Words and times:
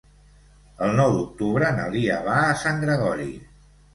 El 0.85 0.93
nou 0.99 1.17
d'octubre 1.17 1.69
na 1.79 1.85
Lia 1.95 2.17
va 2.29 2.39
a 2.47 2.57
Sant 2.65 2.83
Gregori. 2.87 3.29